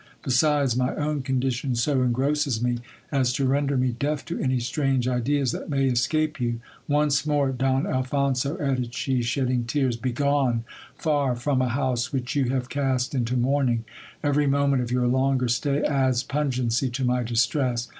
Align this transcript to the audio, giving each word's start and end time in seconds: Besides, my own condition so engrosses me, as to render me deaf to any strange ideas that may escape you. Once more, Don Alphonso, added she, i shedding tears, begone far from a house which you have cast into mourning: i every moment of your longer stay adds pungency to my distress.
Besides, 0.23 0.75
my 0.75 0.95
own 0.95 1.21
condition 1.21 1.75
so 1.75 2.01
engrosses 2.01 2.59
me, 2.59 2.79
as 3.11 3.31
to 3.33 3.45
render 3.45 3.77
me 3.77 3.89
deaf 3.91 4.25
to 4.25 4.39
any 4.39 4.59
strange 4.59 5.07
ideas 5.07 5.51
that 5.51 5.69
may 5.69 5.85
escape 5.85 6.41
you. 6.41 6.59
Once 6.87 7.23
more, 7.23 7.51
Don 7.51 7.85
Alphonso, 7.85 8.57
added 8.59 8.95
she, 8.95 9.19
i 9.19 9.21
shedding 9.21 9.63
tears, 9.65 9.97
begone 9.97 10.63
far 10.95 11.35
from 11.35 11.61
a 11.61 11.69
house 11.69 12.11
which 12.11 12.35
you 12.35 12.45
have 12.45 12.67
cast 12.67 13.13
into 13.13 13.37
mourning: 13.37 13.85
i 14.23 14.27
every 14.29 14.47
moment 14.47 14.81
of 14.81 14.89
your 14.89 15.05
longer 15.05 15.47
stay 15.47 15.83
adds 15.83 16.23
pungency 16.23 16.89
to 16.89 17.05
my 17.05 17.21
distress. 17.21 17.87